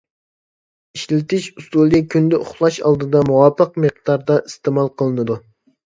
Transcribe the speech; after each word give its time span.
ئىشلىتىش 0.97 1.49
ئۇسۇلى 1.63 2.01
كۈندە 2.15 2.41
ئۇخلاش 2.41 2.81
ئالدىدا 2.89 3.25
مۇۋاپىق 3.31 3.81
مىقداردا 3.87 4.43
ئىستېمال 4.45 4.95
قىلىنىدۇ. 5.01 5.43